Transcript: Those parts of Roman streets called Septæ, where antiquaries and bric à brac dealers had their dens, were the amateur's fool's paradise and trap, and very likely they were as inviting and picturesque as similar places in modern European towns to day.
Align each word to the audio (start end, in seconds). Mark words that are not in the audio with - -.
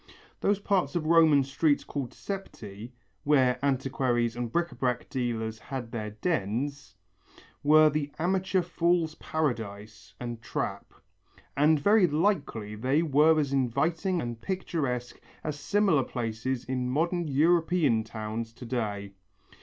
Those 0.39 0.57
parts 0.57 0.95
of 0.95 1.05
Roman 1.05 1.43
streets 1.43 1.83
called 1.83 2.09
Septæ, 2.09 2.89
where 3.23 3.59
antiquaries 3.63 4.35
and 4.35 4.51
bric 4.51 4.69
à 4.69 4.79
brac 4.79 5.07
dealers 5.11 5.59
had 5.59 5.91
their 5.91 6.09
dens, 6.09 6.95
were 7.61 7.87
the 7.87 8.11
amateur's 8.17 8.65
fool's 8.65 9.13
paradise 9.13 10.15
and 10.19 10.41
trap, 10.41 10.91
and 11.55 11.79
very 11.79 12.07
likely 12.07 12.73
they 12.73 13.03
were 13.03 13.39
as 13.39 13.53
inviting 13.53 14.21
and 14.23 14.41
picturesque 14.41 15.21
as 15.43 15.59
similar 15.59 16.01
places 16.03 16.65
in 16.65 16.89
modern 16.89 17.27
European 17.27 18.03
towns 18.03 18.53
to 18.53 18.65
day. 18.65 19.11